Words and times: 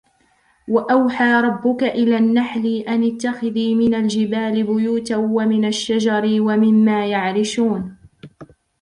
وأوحى 0.67 1.33
ربك 1.41 1.83
إلى 1.83 2.17
النحل 2.17 2.77
أن 2.79 3.03
اتخذي 3.15 3.75
من 3.75 3.93
الجبال 3.93 4.63
بيوتا 4.63 5.17
ومن 5.17 5.65
الشجر 5.65 6.23
ومما 6.41 7.07
يعرشون 7.07 7.97